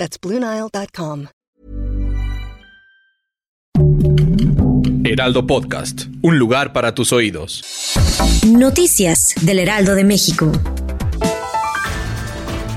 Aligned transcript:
That's 0.00 0.18
BlueNile.com. 0.18 1.26
Heraldo 5.04 5.46
Podcast, 5.46 6.04
un 6.22 6.38
lugar 6.38 6.72
para 6.72 6.94
tus 6.94 7.12
oídos. 7.12 7.62
Noticias 8.46 9.34
del 9.42 9.58
Heraldo 9.58 9.94
de 9.94 10.04
México. 10.04 10.52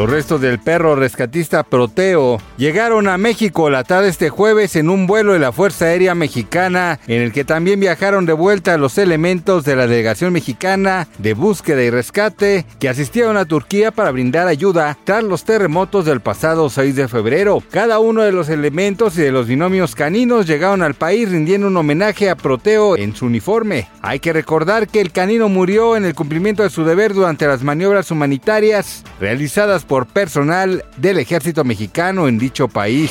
Los 0.00 0.08
restos 0.08 0.40
del 0.40 0.58
perro 0.58 0.96
rescatista 0.96 1.62
Proteo 1.62 2.40
llegaron 2.56 3.06
a 3.06 3.18
México 3.18 3.68
la 3.68 3.84
tarde 3.84 4.08
este 4.08 4.30
jueves 4.30 4.74
en 4.76 4.88
un 4.88 5.06
vuelo 5.06 5.34
de 5.34 5.38
la 5.38 5.52
Fuerza 5.52 5.84
Aérea 5.84 6.14
Mexicana, 6.14 6.98
en 7.06 7.20
el 7.20 7.32
que 7.32 7.44
también 7.44 7.80
viajaron 7.80 8.24
de 8.24 8.32
vuelta 8.32 8.78
los 8.78 8.96
elementos 8.96 9.62
de 9.66 9.76
la 9.76 9.86
delegación 9.86 10.32
mexicana 10.32 11.06
de 11.18 11.34
búsqueda 11.34 11.82
y 11.82 11.90
rescate 11.90 12.64
que 12.78 12.88
asistieron 12.88 13.36
a 13.36 13.44
Turquía 13.44 13.90
para 13.90 14.10
brindar 14.10 14.48
ayuda 14.48 14.96
tras 15.04 15.22
los 15.22 15.44
terremotos 15.44 16.06
del 16.06 16.20
pasado 16.20 16.70
6 16.70 16.96
de 16.96 17.06
febrero. 17.06 17.62
Cada 17.70 17.98
uno 17.98 18.22
de 18.22 18.32
los 18.32 18.48
elementos 18.48 19.18
y 19.18 19.20
de 19.20 19.32
los 19.32 19.48
binomios 19.48 19.94
caninos 19.94 20.46
llegaron 20.46 20.80
al 20.80 20.94
país 20.94 21.30
rindiendo 21.30 21.66
un 21.66 21.76
homenaje 21.76 22.30
a 22.30 22.36
Proteo 22.36 22.96
en 22.96 23.14
su 23.14 23.26
uniforme. 23.26 23.90
Hay 24.00 24.18
que 24.18 24.32
recordar 24.32 24.88
que 24.88 25.02
el 25.02 25.12
canino 25.12 25.50
murió 25.50 25.94
en 25.94 26.06
el 26.06 26.14
cumplimiento 26.14 26.62
de 26.62 26.70
su 26.70 26.84
deber 26.84 27.12
durante 27.12 27.46
las 27.46 27.62
maniobras 27.62 28.10
humanitarias 28.10 29.04
realizadas 29.20 29.84
por 29.90 30.06
personal 30.06 30.84
del 30.98 31.18
ejército 31.18 31.64
mexicano 31.64 32.28
en 32.28 32.38
dicho 32.38 32.68
país. 32.68 33.10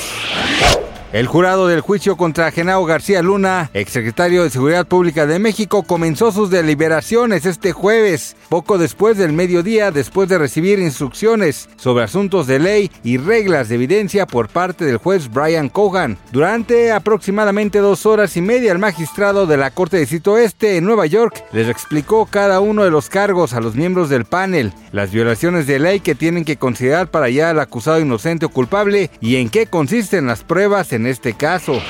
El 1.12 1.26
jurado 1.26 1.66
del 1.66 1.80
juicio 1.80 2.16
contra 2.16 2.52
Genao 2.52 2.84
García 2.84 3.20
Luna, 3.20 3.68
exsecretario 3.74 4.44
de 4.44 4.50
Seguridad 4.50 4.86
Pública 4.86 5.26
de 5.26 5.40
México, 5.40 5.82
comenzó 5.82 6.30
sus 6.30 6.50
deliberaciones 6.50 7.46
este 7.46 7.72
jueves, 7.72 8.36
poco 8.48 8.78
después 8.78 9.18
del 9.18 9.32
mediodía, 9.32 9.90
después 9.90 10.28
de 10.28 10.38
recibir 10.38 10.78
instrucciones 10.78 11.68
sobre 11.74 12.04
asuntos 12.04 12.46
de 12.46 12.60
ley 12.60 12.92
y 13.02 13.16
reglas 13.16 13.68
de 13.68 13.74
evidencia 13.74 14.24
por 14.24 14.50
parte 14.50 14.84
del 14.84 14.98
juez 14.98 15.28
Brian 15.28 15.68
Cogan. 15.68 16.16
Durante 16.30 16.92
aproximadamente 16.92 17.80
dos 17.80 18.06
horas 18.06 18.36
y 18.36 18.40
media, 18.40 18.70
el 18.70 18.78
magistrado 18.78 19.48
de 19.48 19.56
la 19.56 19.72
Corte 19.72 19.96
de 19.96 20.02
Distrito 20.02 20.38
Este 20.38 20.76
en 20.76 20.84
Nueva 20.84 21.06
York 21.06 21.42
les 21.52 21.68
explicó 21.68 22.26
cada 22.26 22.60
uno 22.60 22.84
de 22.84 22.92
los 22.92 23.08
cargos 23.08 23.52
a 23.52 23.60
los 23.60 23.74
miembros 23.74 24.10
del 24.10 24.26
panel, 24.26 24.72
las 24.92 25.10
violaciones 25.10 25.66
de 25.66 25.80
ley 25.80 25.98
que 25.98 26.14
tienen 26.14 26.44
que 26.44 26.56
considerar 26.56 27.08
para 27.08 27.26
hallar 27.26 27.50
al 27.50 27.60
acusado 27.60 27.98
inocente 27.98 28.46
o 28.46 28.50
culpable 28.50 29.10
y 29.20 29.36
en 29.36 29.48
qué 29.48 29.66
consisten 29.66 30.28
las 30.28 30.44
pruebas 30.44 30.92
en 30.92 30.99
este 31.06 31.32
caso. 31.34 31.80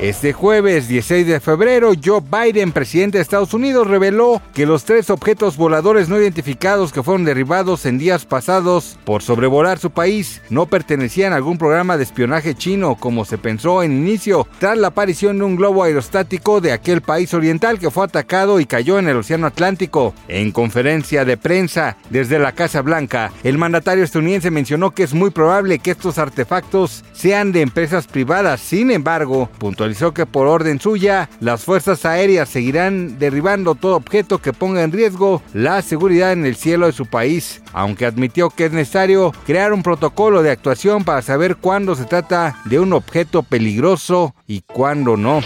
Este 0.00 0.32
jueves 0.32 0.86
16 0.86 1.26
de 1.26 1.40
febrero, 1.40 1.90
Joe 2.02 2.20
Biden, 2.20 2.70
presidente 2.70 3.18
de 3.18 3.22
Estados 3.22 3.52
Unidos, 3.52 3.88
reveló 3.88 4.40
que 4.54 4.64
los 4.64 4.84
tres 4.84 5.10
objetos 5.10 5.56
voladores 5.56 6.08
no 6.08 6.16
identificados 6.20 6.92
que 6.92 7.02
fueron 7.02 7.24
derribados 7.24 7.84
en 7.84 7.98
días 7.98 8.24
pasados 8.24 8.96
por 9.04 9.22
sobrevolar 9.22 9.80
su 9.80 9.90
país 9.90 10.40
no 10.50 10.66
pertenecían 10.66 11.32
a 11.32 11.36
algún 11.36 11.58
programa 11.58 11.96
de 11.96 12.04
espionaje 12.04 12.54
chino 12.54 12.94
como 12.94 13.24
se 13.24 13.38
pensó 13.38 13.82
en 13.82 13.90
inicio, 13.90 14.46
tras 14.60 14.78
la 14.78 14.88
aparición 14.88 15.38
de 15.38 15.44
un 15.44 15.56
globo 15.56 15.82
aerostático 15.82 16.60
de 16.60 16.70
aquel 16.70 17.00
país 17.00 17.34
oriental 17.34 17.80
que 17.80 17.90
fue 17.90 18.04
atacado 18.04 18.60
y 18.60 18.66
cayó 18.66 18.98
en 19.00 19.08
el 19.08 19.16
Océano 19.16 19.48
Atlántico. 19.48 20.14
En 20.28 20.52
conferencia 20.52 21.24
de 21.24 21.36
prensa 21.36 21.96
desde 22.10 22.38
la 22.38 22.52
Casa 22.52 22.82
Blanca, 22.82 23.32
el 23.42 23.58
mandatario 23.58 24.04
estadounidense 24.04 24.52
mencionó 24.52 24.92
que 24.92 25.02
es 25.02 25.12
muy 25.12 25.30
probable 25.30 25.80
que 25.80 25.90
estos 25.90 26.18
artefactos 26.18 27.04
sean 27.12 27.50
de 27.50 27.62
empresas 27.62 28.06
privadas. 28.06 28.60
Sin 28.60 28.92
embargo, 28.92 29.50
puntualizó 29.58 30.14
que 30.14 30.26
por 30.26 30.46
orden 30.46 30.80
suya, 30.80 31.28
las 31.40 31.64
fuerzas 31.64 32.04
aéreas 32.04 32.48
seguirán 32.48 33.18
derribando 33.18 33.74
todo 33.74 33.96
objeto 33.96 34.38
que 34.38 34.52
ponga 34.52 34.82
en 34.82 34.92
riesgo 34.92 35.42
la 35.52 35.82
seguridad 35.82 36.32
en 36.32 36.46
el 36.46 36.56
cielo 36.56 36.86
de 36.86 36.92
su 36.92 37.06
país, 37.06 37.62
aunque 37.72 38.06
admitió 38.06 38.50
que 38.50 38.66
es 38.66 38.72
necesario 38.72 39.32
crear 39.46 39.72
un 39.72 39.82
protocolo 39.82 40.42
de 40.42 40.50
actuación 40.50 41.04
para 41.04 41.22
saber 41.22 41.56
cuándo 41.56 41.94
se 41.94 42.04
trata 42.04 42.60
de 42.64 42.80
un 42.80 42.92
objeto 42.92 43.42
peligroso 43.42 44.34
y 44.46 44.62
cuándo 44.62 45.16
no. 45.16 45.40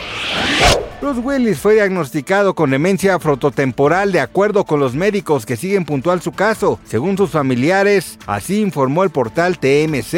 Willis 1.19 1.59
fue 1.59 1.75
diagnosticado 1.75 2.55
con 2.55 2.71
demencia 2.71 3.19
frontotemporal 3.19 4.13
de 4.13 4.21
acuerdo 4.21 4.65
con 4.65 4.81
los 4.81 4.95
médicos 4.95 5.47
que 5.47 5.57
siguen 5.57 5.85
puntual 5.85 6.23
su 6.23 6.33
caso, 6.33 6.79
según 6.85 7.17
sus 7.17 7.31
familiares, 7.31 8.19
así 8.27 8.61
informó 8.61 9.05
el 9.05 9.11
portal 9.11 9.59
TMZ. 9.59 10.15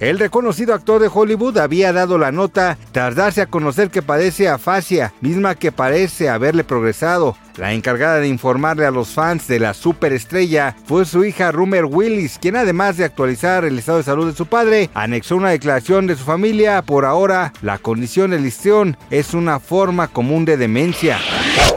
El 0.00 0.18
reconocido 0.18 0.74
actor 0.74 1.00
de 1.00 1.10
Hollywood 1.12 1.58
había 1.58 1.92
dado 1.92 2.18
la 2.18 2.32
nota 2.32 2.78
tras 2.92 3.14
darse 3.14 3.42
a 3.42 3.46
conocer 3.46 3.90
que 3.90 4.02
padece 4.02 4.48
afasia, 4.48 5.12
misma 5.20 5.54
que 5.54 5.72
parece 5.72 6.28
haberle 6.28 6.64
progresado. 6.64 7.36
La 7.56 7.72
encargada 7.72 8.20
de 8.20 8.28
informarle 8.28 8.84
a 8.84 8.90
los 8.90 9.08
fans 9.08 9.48
de 9.48 9.58
la 9.58 9.72
superestrella 9.72 10.76
fue 10.84 11.06
su 11.06 11.24
hija 11.24 11.52
Rumer 11.52 11.86
Willis, 11.86 12.38
quien 12.38 12.54
además 12.54 12.98
de 12.98 13.04
actualizar 13.04 13.64
el 13.64 13.78
estado 13.78 13.98
de 13.98 14.04
salud 14.04 14.30
de 14.30 14.36
su 14.36 14.44
padre, 14.44 14.90
anexó 14.92 15.36
una 15.36 15.50
declaración 15.50 16.06
de 16.06 16.16
su 16.16 16.24
familia. 16.24 16.82
Por 16.82 17.06
ahora, 17.06 17.54
la 17.62 17.78
condición 17.78 18.32
de 18.32 18.40
listión 18.40 18.98
es 19.10 19.32
una 19.32 19.58
forma 19.58 20.08
común 20.08 20.44
de 20.44 20.58
demencia. 20.58 21.18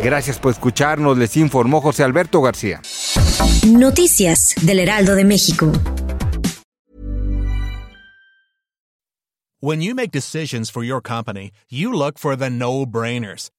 Gracias 0.04 0.38
por 0.38 0.52
escucharnos, 0.52 1.18
les 1.18 1.38
informó 1.38 1.80
José 1.80 2.04
Alberto 2.04 2.42
García. 2.42 2.82
Noticias 3.66 4.56
del 4.62 4.80
Heraldo 4.80 5.16
de 5.16 5.24
México. 5.24 5.72
When 9.62 9.82
you 9.82 9.94
make 9.94 10.12
decisions 10.12 10.72
for 10.72 10.84
your 10.84 11.02
company, 11.02 11.52
you 11.70 11.92
look 11.94 12.18
for 12.18 12.38
the 12.38 12.50
no-brainers. 12.50 13.50